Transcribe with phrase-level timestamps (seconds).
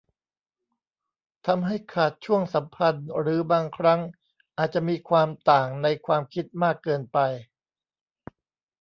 [1.47, 4.01] ทำให้ขาดช่วงสัมพันธ์หรือบางครั้ง
[4.57, 7.17] อาจจะมีความต่างในความคิดมากเกินไป